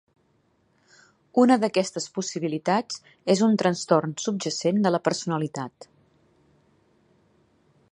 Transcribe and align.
Una 1.41 1.57
d'aquestes 1.63 2.07
possibilitats 2.15 3.03
és 3.35 3.45
un 3.49 3.53
trastorn 3.63 4.17
subjacent 4.25 4.81
de 4.87 4.95
la 4.97 5.03
personalitat. 5.09 5.91